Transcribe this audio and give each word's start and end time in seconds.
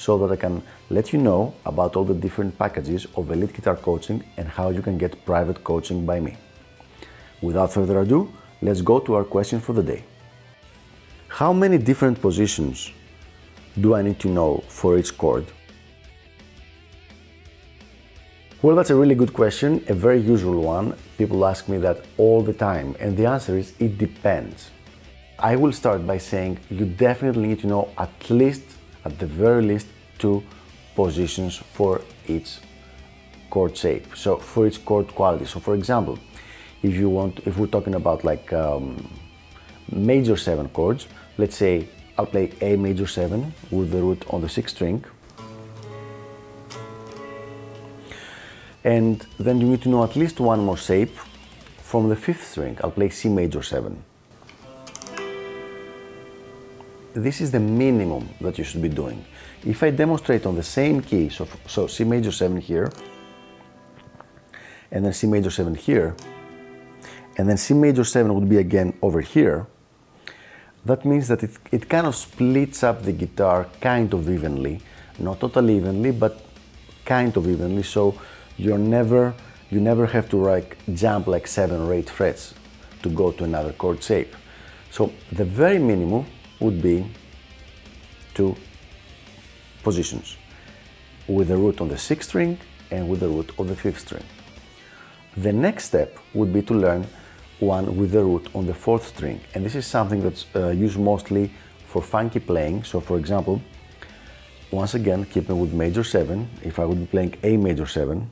so 0.00 0.16
that 0.18 0.32
I 0.32 0.36
can 0.36 0.62
let 0.88 1.12
you 1.12 1.18
know 1.18 1.52
about 1.66 1.94
all 1.94 2.04
the 2.04 2.14
different 2.14 2.58
packages 2.58 3.06
of 3.16 3.30
elite 3.30 3.52
guitar 3.52 3.76
coaching 3.76 4.24
and 4.38 4.48
how 4.48 4.70
you 4.70 4.80
can 4.80 4.96
get 4.96 5.24
private 5.26 5.62
coaching 5.62 6.06
by 6.06 6.18
me. 6.20 6.36
Without 7.42 7.74
further 7.74 8.00
ado, 8.00 8.32
let's 8.62 8.80
go 8.80 8.98
to 9.00 9.14
our 9.14 9.24
question 9.24 9.60
for 9.60 9.74
the 9.74 9.82
day. 9.82 10.02
How 11.28 11.52
many 11.52 11.76
different 11.76 12.20
positions 12.20 12.90
do 13.78 13.94
I 13.94 14.00
need 14.00 14.18
to 14.20 14.28
know 14.28 14.64
for 14.68 14.98
each 14.98 15.18
chord? 15.18 15.44
Well, 18.62 18.76
that's 18.76 18.90
a 18.90 18.96
really 18.96 19.14
good 19.14 19.34
question, 19.34 19.84
a 19.88 19.94
very 19.94 20.20
usual 20.20 20.62
one. 20.62 20.96
People 21.18 21.44
ask 21.44 21.68
me 21.68 21.76
that 21.78 22.04
all 22.16 22.42
the 22.42 22.54
time, 22.54 22.96
and 23.00 23.16
the 23.18 23.26
answer 23.26 23.56
is 23.58 23.74
it 23.78 23.98
depends. 23.98 24.70
I 25.38 25.56
will 25.56 25.72
start 25.72 26.06
by 26.06 26.18
saying 26.18 26.58
you 26.70 26.86
definitely 26.86 27.48
need 27.48 27.60
to 27.60 27.66
know 27.66 27.88
at 27.98 28.30
least, 28.30 28.64
at 29.04 29.18
the 29.18 29.26
very 29.26 29.62
least, 29.62 29.86
two 30.18 30.42
positions 30.94 31.56
for 31.56 32.02
each 32.26 32.58
chord 33.50 33.76
shape. 33.76 34.06
So 34.16 34.36
for 34.36 34.66
each 34.66 34.84
chord 34.84 35.08
quality. 35.08 35.44
So 35.44 35.60
for 35.60 35.74
example, 35.74 36.18
if 36.82 36.94
you 36.94 37.08
want, 37.08 37.40
if 37.46 37.58
we're 37.58 37.66
talking 37.66 37.94
about 37.94 38.24
like 38.24 38.52
um, 38.52 39.10
major 39.90 40.36
seven 40.36 40.68
chords, 40.68 41.06
let's 41.38 41.56
say 41.56 41.88
I'll 42.16 42.26
play 42.26 42.52
A 42.60 42.76
major 42.76 43.06
seven 43.06 43.54
with 43.70 43.90
the 43.90 44.02
root 44.02 44.24
on 44.30 44.40
the 44.40 44.48
sixth 44.48 44.76
string. 44.76 45.04
And 48.84 49.26
then 49.38 49.60
you 49.60 49.66
need 49.66 49.82
to 49.82 49.88
know 49.88 50.04
at 50.04 50.16
least 50.16 50.40
one 50.40 50.60
more 50.64 50.76
shape 50.76 51.14
from 51.78 52.08
the 52.08 52.16
fifth 52.16 52.46
string. 52.46 52.78
I'll 52.82 52.90
play 52.90 53.10
C 53.10 53.28
major 53.28 53.62
seven. 53.62 54.04
This 57.12 57.40
is 57.40 57.50
the 57.50 57.58
minimum 57.58 58.28
that 58.40 58.56
you 58.56 58.62
should 58.62 58.82
be 58.82 58.88
doing. 58.88 59.24
If 59.64 59.82
I 59.82 59.90
demonstrate 59.90 60.46
on 60.46 60.54
the 60.54 60.62
same 60.62 61.02
key, 61.02 61.28
so, 61.28 61.48
so 61.66 61.88
C 61.88 62.04
major 62.04 62.30
7 62.30 62.56
here, 62.60 62.92
and 64.92 65.04
then 65.04 65.12
C 65.12 65.26
major 65.26 65.50
7 65.50 65.74
here, 65.74 66.14
and 67.36 67.48
then 67.48 67.56
C 67.56 67.74
major 67.74 68.04
7 68.04 68.32
would 68.32 68.48
be 68.48 68.58
again 68.58 68.96
over 69.02 69.20
here, 69.20 69.66
that 70.84 71.04
means 71.04 71.26
that 71.28 71.42
it, 71.42 71.50
it 71.72 71.88
kind 71.88 72.06
of 72.06 72.14
splits 72.14 72.84
up 72.84 73.02
the 73.02 73.12
guitar 73.12 73.66
kind 73.80 74.14
of 74.14 74.30
evenly, 74.30 74.80
not 75.18 75.40
totally 75.40 75.78
evenly, 75.78 76.12
but 76.12 76.40
kind 77.04 77.36
of 77.36 77.48
evenly, 77.48 77.82
so 77.82 78.14
you're 78.56 78.78
never, 78.78 79.34
you 79.68 79.80
never 79.80 80.06
have 80.06 80.28
to 80.30 80.36
like 80.36 80.78
jump 80.94 81.26
like 81.26 81.48
7 81.48 81.80
or 81.80 81.92
8 81.92 82.08
frets 82.08 82.54
to 83.02 83.08
go 83.08 83.32
to 83.32 83.42
another 83.42 83.72
chord 83.72 84.00
shape. 84.00 84.36
So 84.92 85.12
the 85.32 85.44
very 85.44 85.78
minimum 85.80 86.26
would 86.60 86.80
be 86.80 87.06
two 88.34 88.54
positions 89.82 90.36
with 91.26 91.48
the 91.48 91.56
root 91.56 91.80
on 91.80 91.88
the 91.88 91.98
sixth 91.98 92.28
string 92.28 92.58
and 92.90 93.08
with 93.08 93.20
the 93.20 93.28
root 93.28 93.50
on 93.58 93.66
the 93.66 93.76
fifth 93.76 94.00
string. 94.00 94.24
The 95.36 95.52
next 95.52 95.84
step 95.84 96.18
would 96.34 96.52
be 96.52 96.62
to 96.62 96.74
learn 96.74 97.06
one 97.60 97.96
with 97.96 98.12
the 98.12 98.22
root 98.22 98.48
on 98.54 98.66
the 98.66 98.74
fourth 98.74 99.06
string, 99.06 99.40
and 99.54 99.64
this 99.64 99.74
is 99.74 99.86
something 99.86 100.22
that's 100.22 100.46
uh, 100.56 100.68
used 100.68 100.98
mostly 100.98 101.52
for 101.86 102.02
funky 102.02 102.40
playing. 102.40 102.84
So, 102.84 103.00
for 103.00 103.18
example, 103.18 103.60
once 104.70 104.94
again, 104.94 105.24
keeping 105.24 105.58
with 105.58 105.72
major 105.72 106.04
7, 106.04 106.48
if 106.62 106.78
I 106.78 106.84
would 106.84 106.98
be 106.98 107.06
playing 107.06 107.34
A 107.42 107.56
major 107.56 107.86
7, 107.86 108.30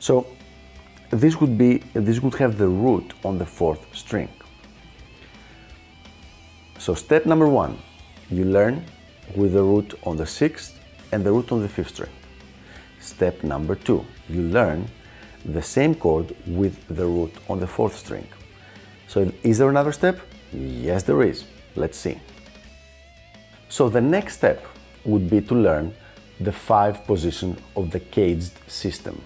So 0.00 0.26
this 1.10 1.40
would 1.40 1.56
be 1.56 1.78
this 1.94 2.20
would 2.20 2.34
have 2.34 2.58
the 2.58 2.68
root 2.68 3.12
on 3.24 3.38
the 3.38 3.46
fourth 3.46 3.86
string. 3.94 4.28
So 6.78 6.94
step 6.94 7.26
number 7.26 7.46
one, 7.46 7.78
you 8.30 8.44
learn 8.44 8.84
with 9.36 9.52
the 9.52 9.62
root 9.62 9.94
on 10.04 10.16
the 10.16 10.26
sixth 10.26 10.80
and 11.12 11.22
the 11.24 11.30
root 11.30 11.52
on 11.52 11.60
the 11.60 11.68
fifth 11.68 11.90
string. 11.90 12.10
Step 12.98 13.44
number 13.44 13.74
two, 13.74 14.04
you 14.28 14.42
learn 14.42 14.88
the 15.44 15.62
same 15.62 15.94
chord 15.94 16.34
with 16.46 16.74
the 16.88 17.04
root 17.04 17.32
on 17.48 17.60
the 17.60 17.66
fourth 17.66 17.96
string. 17.96 18.26
So 19.08 19.30
is 19.42 19.58
there 19.58 19.68
another 19.68 19.92
step? 19.92 20.20
Yes, 20.52 21.02
there 21.02 21.22
is. 21.22 21.44
Let's 21.76 21.98
see. 21.98 22.18
So 23.68 23.88
the 23.88 24.00
next 24.00 24.36
step 24.38 24.66
would 25.04 25.28
be 25.28 25.40
to 25.42 25.54
learn 25.54 25.94
the 26.40 26.52
five 26.52 27.04
position 27.06 27.56
of 27.76 27.90
the 27.90 28.00
caged 28.00 28.52
system. 28.66 29.20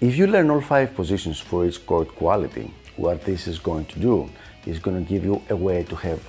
If 0.00 0.16
you 0.16 0.26
learn 0.26 0.50
all 0.50 0.60
five 0.60 0.94
positions 0.94 1.38
for 1.38 1.64
each 1.64 1.86
chord 1.86 2.08
quality, 2.08 2.68
what 2.96 3.24
this 3.24 3.46
is 3.46 3.60
going 3.60 3.84
to 3.86 4.00
do 4.00 4.28
is 4.66 4.80
going 4.80 5.02
to 5.02 5.08
give 5.08 5.24
you 5.24 5.40
a 5.50 5.56
way 5.56 5.84
to 5.84 5.94
have 5.94 6.20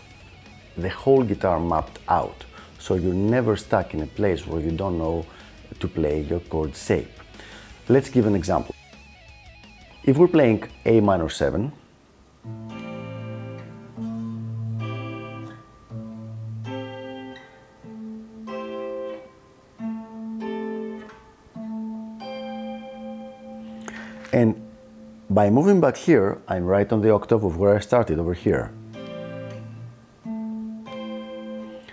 the 0.77 0.89
whole 0.89 1.23
guitar 1.23 1.59
mapped 1.59 1.97
out 2.07 2.45
so 2.77 2.93
you're 2.93 3.13
never 3.13 3.55
stuck 3.55 3.95
in 3.95 4.01
a 4.01 4.07
place 4.07 4.45
where 4.45 4.61
you 4.61 4.69
don't 4.69 4.99
know 4.99 5.25
to 5.79 5.87
play 5.87 6.21
your 6.21 6.41
chord 6.41 6.75
shape. 6.75 7.09
Let's 7.89 8.09
give 8.09 8.27
an 8.27 8.35
example. 8.35 8.75
If 10.03 10.17
we're 10.17 10.27
playing 10.27 10.69
A 10.85 11.01
minor 11.01 11.29
7, 11.29 11.71
And 24.35 24.53
by 25.29 25.49
moving 25.49 25.79
back 25.79 25.95
here, 25.95 26.41
I'm 26.49 26.65
right 26.65 26.91
on 26.91 26.99
the 26.99 27.09
octave 27.11 27.45
of 27.45 27.55
where 27.55 27.73
I 27.73 27.79
started 27.79 28.19
over 28.19 28.33
here. 28.33 28.69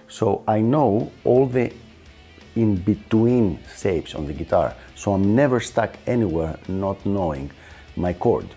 So 0.09 0.43
I 0.49 0.61
know 0.61 1.13
all 1.23 1.47
the 1.47 1.73
in 2.57 2.75
between 2.77 3.61
shapes 3.79 4.17
on 4.17 4.27
the 4.27 4.33
guitar. 4.33 4.75
So 4.97 5.15
I'm 5.15 5.37
never 5.37 5.61
stuck 5.61 5.97
anywhere 6.05 6.59
not 6.67 7.07
knowing 7.07 7.53
my 7.95 8.13
chord. 8.13 8.49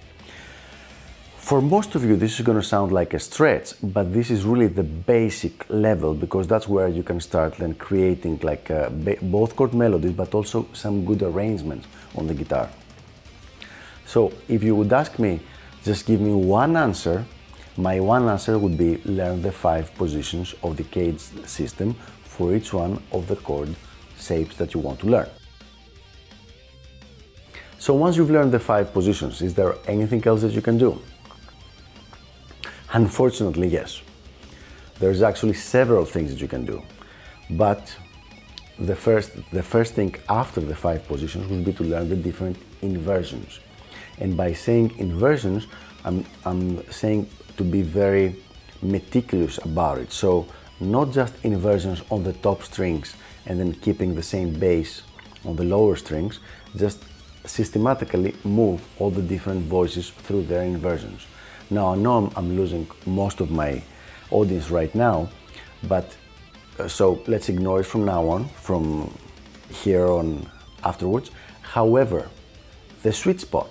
For 1.37 1.61
most 1.61 1.93
of 1.93 2.03
you, 2.03 2.15
this 2.15 2.39
is 2.39 2.41
going 2.43 2.59
to 2.59 2.67
sound 2.75 2.91
like 2.91 3.13
a 3.13 3.19
stretch, 3.19 3.75
but 3.83 4.11
this 4.11 4.31
is 4.31 4.45
really 4.45 4.67
the 4.67 4.83
basic 4.83 5.63
level 5.69 6.15
because 6.15 6.47
that's 6.47 6.67
where 6.67 6.87
you 6.87 7.03
can 7.03 7.19
start 7.21 7.53
then 7.57 7.75
creating 7.75 8.39
like 8.41 8.71
uh, 8.71 8.89
both 9.21 9.55
chord 9.55 9.75
melodies, 9.75 10.13
but 10.13 10.33
also 10.33 10.67
some 10.73 11.05
good 11.05 11.21
arrangements 11.21 11.87
on 12.15 12.25
the 12.25 12.33
guitar. 12.33 12.67
So 14.15 14.31
if 14.47 14.63
you 14.63 14.77
would 14.77 14.93
ask 14.93 15.19
me, 15.19 15.41
just 15.83 16.05
give 16.05 16.21
me 16.21 16.31
one 16.31 16.77
answer, 16.77 17.25
my 17.75 17.99
one 17.99 18.29
answer 18.29 18.57
would 18.57 18.77
be 18.77 18.91
learn 19.03 19.41
the 19.41 19.51
five 19.51 19.93
positions 19.95 20.55
of 20.63 20.77
the 20.77 20.85
caged 20.85 21.45
system 21.45 21.95
for 22.23 22.55
each 22.55 22.71
one 22.71 23.03
of 23.11 23.27
the 23.27 23.35
chord 23.35 23.75
shapes 24.17 24.55
that 24.55 24.73
you 24.73 24.79
want 24.79 25.01
to 25.01 25.07
learn. 25.07 25.29
So 27.77 27.93
once 27.93 28.15
you've 28.15 28.31
learned 28.31 28.53
the 28.53 28.59
five 28.71 28.93
positions, 28.93 29.41
is 29.41 29.53
there 29.53 29.75
anything 29.85 30.25
else 30.25 30.43
that 30.43 30.53
you 30.53 30.61
can 30.61 30.77
do? 30.77 30.97
Unfortunately, 32.93 33.67
yes. 33.67 34.01
There's 34.97 35.21
actually 35.23 35.55
several 35.55 36.05
things 36.05 36.31
that 36.31 36.39
you 36.39 36.47
can 36.47 36.63
do. 36.65 36.81
But 37.49 37.93
the 38.79 38.95
first, 38.95 39.31
the 39.51 39.63
first 39.73 39.93
thing 39.93 40.15
after 40.29 40.61
the 40.61 40.75
five 40.85 41.05
positions 41.05 41.51
would 41.51 41.65
be 41.65 41.73
to 41.73 41.83
learn 41.83 42.07
the 42.07 42.15
different 42.15 42.55
inversions. 42.81 43.59
And 44.19 44.35
by 44.37 44.53
saying 44.53 44.97
inversions, 44.97 45.67
I'm, 46.03 46.25
I'm 46.45 46.89
saying 46.91 47.29
to 47.57 47.63
be 47.63 47.81
very 47.81 48.35
meticulous 48.81 49.57
about 49.63 49.97
it. 49.97 50.11
So 50.11 50.47
not 50.79 51.11
just 51.11 51.33
inversions 51.43 52.01
on 52.09 52.23
the 52.23 52.33
top 52.33 52.63
strings 52.63 53.15
and 53.45 53.59
then 53.59 53.73
keeping 53.73 54.15
the 54.15 54.23
same 54.23 54.59
bass 54.59 55.03
on 55.45 55.55
the 55.55 55.63
lower 55.63 55.95
strings, 55.95 56.39
just 56.75 57.03
systematically 57.45 58.35
move 58.43 58.81
all 58.99 59.11
the 59.11 59.21
different 59.21 59.63
voices 59.65 60.09
through 60.09 60.43
their 60.43 60.63
inversions. 60.63 61.25
Now 61.69 61.93
I 61.93 61.95
know 61.95 62.31
I'm, 62.35 62.55
losing 62.55 62.87
most 63.05 63.39
of 63.41 63.51
my 63.51 63.81
audience 64.31 64.69
right 64.69 64.93
now, 64.93 65.29
but 65.87 66.15
uh, 66.79 66.87
so 66.87 67.23
let's 67.27 67.49
ignore 67.49 67.81
it 67.81 67.85
from 67.85 68.05
now 68.05 68.27
on, 68.27 68.47
from 68.49 69.15
here 69.69 70.07
on 70.07 70.49
afterwards. 70.83 71.31
However, 71.61 72.29
the 73.03 73.13
sweet 73.13 73.39
spot 73.41 73.69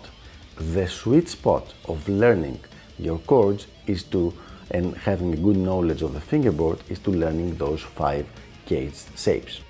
the 0.57 0.87
sweet 0.87 1.29
spot 1.29 1.75
of 1.87 2.09
learning 2.09 2.61
your 2.99 3.19
chords 3.19 3.67
is 3.87 4.05
to, 4.05 4.33
and 4.71 4.97
having 4.97 5.35
a 5.35 5.37
good 5.37 5.57
knowledge 5.57 6.03
of 6.03 6.15
the 6.15 6.21
fingerboard, 6.21 6.79
is 6.89 6.99
to 7.01 7.11
learning 7.11 7.57
those 7.57 7.81
five 7.81 8.27
caged 8.67 9.07
shapes. 9.17 9.61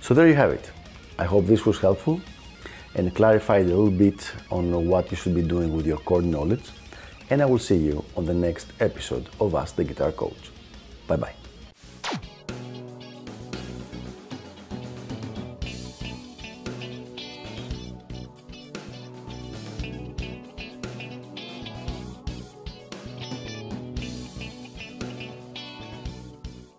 So 0.00 0.14
there 0.14 0.28
you 0.28 0.34
have 0.34 0.50
it. 0.52 0.70
I 1.18 1.24
hope 1.24 1.46
this 1.46 1.66
was 1.66 1.78
helpful 1.78 2.20
and 2.94 3.14
clarified 3.14 3.66
a 3.66 3.68
little 3.68 3.90
bit 3.90 4.32
on 4.50 4.86
what 4.86 5.10
you 5.10 5.16
should 5.16 5.34
be 5.34 5.42
doing 5.42 5.74
with 5.74 5.86
your 5.86 5.98
chord 5.98 6.24
knowledge. 6.24 6.70
And 7.28 7.40
I 7.42 7.46
will 7.46 7.58
see 7.58 7.76
you 7.76 8.04
on 8.16 8.26
the 8.26 8.34
next 8.34 8.72
episode 8.80 9.28
of 9.40 9.54
Ask 9.54 9.76
the 9.76 9.84
Guitar 9.84 10.12
Coach. 10.12 10.50
Bye 11.06 11.16
bye. 11.16 11.39